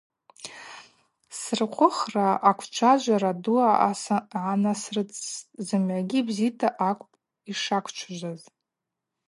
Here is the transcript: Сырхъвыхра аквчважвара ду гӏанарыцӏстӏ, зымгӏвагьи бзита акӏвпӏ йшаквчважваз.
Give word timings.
Сырхъвыхра 1.39 2.29
аквчважвара 2.49 3.31
ду 3.43 3.57
гӏанарыцӏстӏ, 4.31 5.39
зымгӏвагьи 5.67 6.21
бзита 6.27 6.69
акӏвпӏ 6.89 7.19
йшаквчважваз. 7.51 8.41